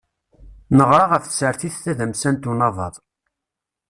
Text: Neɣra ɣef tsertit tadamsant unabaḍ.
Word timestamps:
Neɣra 0.77 1.03
ɣef 1.11 1.23
tsertit 1.25 1.75
tadamsant 1.83 2.49
unabaḍ. 2.51 2.95